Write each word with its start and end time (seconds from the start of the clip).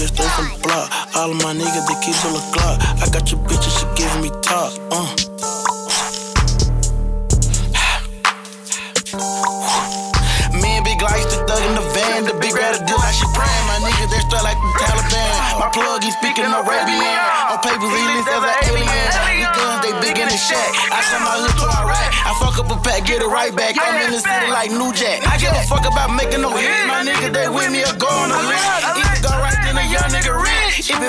niggas 0.00 0.14
straight 0.14 0.32
from 0.32 0.48
the 0.48 0.58
block. 0.64 0.88
All 1.16 1.30
of 1.30 1.36
my 1.42 1.52
niggas, 1.52 1.84
they 1.88 1.98
keep 2.00 2.14
full 2.16 2.32
the 2.32 2.40
Glock. 2.56 2.80
I 3.02 3.06
got 3.12 3.30
your 3.30 3.40
bitches, 3.44 3.72
she 3.76 3.86
giving 3.96 4.22
me 4.22 4.30
top. 4.40 4.72
Uh. 4.90 5.04
Me 10.56 10.80
and 10.80 10.84
Big 10.84 11.00
Light 11.02 11.20
used 11.20 11.36
to 11.36 11.40
thug 11.44 11.60
in 11.68 11.74
the 11.76 11.84
van. 11.92 12.24
The 12.24 12.34
big 12.40 12.54
rat 12.56 12.80
do 12.86 12.94
like 12.96 13.14
she 13.14 13.26
praying. 13.36 13.64
My 13.68 13.78
niggas, 13.84 14.08
they 14.08 14.22
straight 14.24 14.44
like 14.44 14.56
the 14.56 14.70
Taliban. 14.80 15.60
My 15.60 15.68
plug, 15.68 16.02
he 16.02 16.10
speaking 16.16 16.48
Arabian. 16.48 17.20
On 17.52 17.58
papers, 17.60 17.92
he 17.92 18.04
list 18.16 18.28
as 18.32 18.40
an 18.40 18.56
alien. 18.72 19.52
Guns, 19.52 19.80
they 19.84 19.92
big 20.00 20.16
in 20.16 20.28
the 20.28 20.38
shack. 20.38 20.70
I 20.88 21.04
send 21.04 21.24
my 21.24 21.36
hood 21.36 21.52
to 21.60 21.66
Iraq. 21.76 22.08
I 22.24 22.32
fuck 22.40 22.56
up 22.56 22.72
a 22.72 22.78
pack, 22.80 23.04
get 23.04 23.20
it 23.20 23.28
right 23.28 23.52
back. 23.52 23.76
I'm 23.76 24.00
in 24.06 24.12
the 24.16 24.20
city 24.20 24.48
like 24.48 24.70
New 24.70 24.92
Jack. 24.96 25.26
I 25.28 25.36
give 25.36 25.52
a 25.52 25.62
fuck 25.68 25.84
about 25.84 26.14
making 26.14 26.40
no 26.40 26.56
hit. 26.56 26.79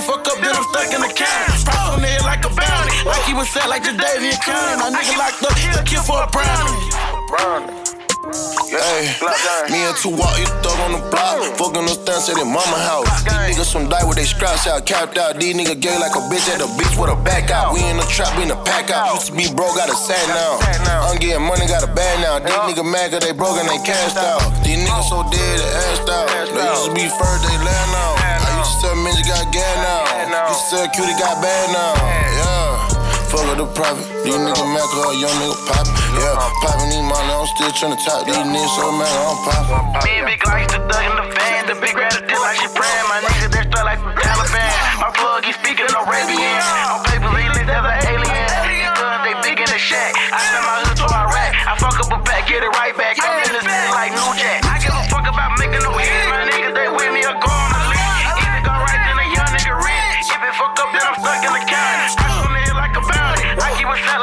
Fuck 0.00 0.26
up, 0.26 0.38
then 0.40 0.56
I'm 0.56 0.64
stuck 0.72 0.92
in 0.92 1.00
the 1.00 1.12
county. 1.12 1.60
Price 1.64 1.88
on 1.92 2.00
the 2.00 2.08
head 2.08 2.24
like 2.24 2.44
a 2.44 2.50
bounty. 2.50 2.92
Like 3.04 3.22
he 3.28 3.34
was 3.34 3.48
set 3.50 3.68
like 3.68 3.84
the 3.84 3.92
Davian 3.92 4.38
County. 4.42 4.80
My 4.80 4.90
nigga 4.90 5.16
locked 5.16 5.44
up, 5.44 5.54
kill 5.86 6.02
for 6.02 6.22
a 6.22 6.28
brownie. 6.32 7.00
Hey, 8.70 9.10
me 9.72 9.82
and 9.88 9.96
two 9.96 10.14
walk, 10.14 10.38
you 10.38 10.46
thug 10.62 10.78
on 10.86 10.92
the 10.92 11.02
block. 11.10 11.42
Fucking 11.58 11.84
no 11.84 11.92
stunts 11.94 12.28
at 12.30 12.36
their 12.36 12.44
mama 12.44 12.78
house. 12.78 13.08
These 13.24 13.58
niggas 13.58 13.70
some 13.70 13.88
die 13.88 14.04
with 14.04 14.16
they 14.16 14.28
scratch 14.28 14.66
out, 14.66 14.86
capped 14.86 15.18
out. 15.18 15.40
These 15.40 15.56
niggas 15.56 15.80
gay 15.80 15.98
like 15.98 16.14
a 16.14 16.22
bitch 16.30 16.46
at 16.48 16.60
the 16.60 16.68
beach 16.78 16.94
with 16.96 17.10
a 17.10 17.16
back 17.20 17.50
out. 17.50 17.74
We 17.74 17.82
in 17.84 17.96
the 17.96 18.06
trap, 18.06 18.30
we 18.36 18.44
in 18.44 18.52
the 18.52 18.60
pack 18.62 18.90
out. 18.90 19.14
Used 19.14 19.32
to 19.32 19.36
be 19.36 19.48
broke, 19.52 19.74
got 19.76 19.88
a 19.88 19.96
sad 19.96 20.26
now. 20.30 20.60
I'm 21.08 21.18
getting 21.18 21.42
money, 21.42 21.66
got 21.66 21.82
a 21.82 21.90
bag 21.90 22.20
now. 22.22 22.38
These 22.38 22.76
niggas 22.76 22.88
mad 22.88 23.10
cause 23.10 23.24
they 23.24 23.32
broke 23.32 23.58
and 23.58 23.68
they 23.68 23.80
cashed 23.82 24.16
out. 24.16 24.42
These 24.62 24.78
niggas 24.84 25.08
so 25.08 25.24
dead, 25.28 25.58
they 25.58 25.70
assed 25.90 26.08
out. 26.08 26.28
They 26.30 26.64
used 26.64 26.86
to 26.86 26.94
be 26.94 27.06
first, 27.08 27.42
they 27.44 27.56
land 27.60 27.92
out. 27.98 27.99
Gas 29.52 29.74
now. 30.30 30.48
To 30.48 30.54
sell 30.54 30.86
cutie, 30.94 31.14
got 31.18 31.42
bad 31.42 31.66
now. 31.74 31.94
Yeah. 32.38 32.90
Fuck 33.30 33.46
up 33.46 33.62
the 33.62 33.66
profit. 33.78 34.02
These 34.26 34.34
niggas 34.34 34.66
mad 34.74 34.86
cause 34.90 35.06
a 35.06 35.14
young 35.14 35.36
nigga 35.38 35.54
poppin'. 35.70 35.94
Yeah, 36.18 36.34
poppin' 36.66 36.90
these 36.90 37.06
money, 37.06 37.30
I'm 37.30 37.46
still 37.46 37.70
tryna 37.70 37.98
top. 38.02 38.26
These 38.26 38.34
niggas 38.34 38.74
so 38.74 38.90
mad, 38.90 39.06
I'm 39.06 39.38
poppin'. 39.46 40.02
Me 40.02 40.18
and 40.18 40.26
Big 40.26 40.42
Light 40.50 40.66
used 40.66 40.74
to 40.74 40.82
thug 40.82 40.98
in 41.06 41.14
the 41.14 41.26
van. 41.30 41.62
The 41.70 41.76
big 41.78 41.94
rat 41.94 42.10
do 42.26 42.34
like 42.42 42.58
she 42.58 42.66
praying. 42.74 43.06
My 43.06 43.22
niggas, 43.22 43.54
they 43.54 43.62
straight 43.70 43.86
like 43.86 44.02
Taliban. 44.18 44.70
My 44.98 45.10
plug, 45.14 45.46
he 45.46 45.54
speaking 45.54 45.86
in 45.86 45.94
Arabian. 45.94 46.58
On 46.90 46.98
papers, 47.06 47.38
he 47.38 47.46
list 47.54 47.70
as 47.70 47.86
an 47.86 47.98
alien. 48.18 48.46
These 48.66 48.90
they 48.98 49.34
big 49.46 49.62
in 49.62 49.70
the 49.70 49.78
shack. 49.78 50.10
I 50.34 50.38
send 50.50 50.66
my 50.66 50.76
hood 50.82 50.98
to 50.98 51.06
Iraq. 51.06 51.50
I 51.70 51.72
fuck 51.78 52.02
up 52.02 52.10
a 52.10 52.18
pack, 52.26 52.50
get 52.50 52.66
it 52.66 52.72
right 52.82 52.98
back. 52.98 53.09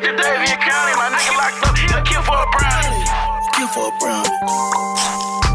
Like 0.00 0.16
the 0.16 0.22
Davian 0.22 0.60
County. 0.60 0.94
My 0.96 1.10
nigga 1.10 1.36
locked 1.36 1.66
up, 1.66 1.76
he'll 1.76 2.02
kill 2.02 2.22
for 2.22 2.34
a 2.34 2.46
brownie. 2.52 3.04
Kill 3.54 3.68
for 3.68 3.88
a 3.88 3.98
brownie. 3.98 5.47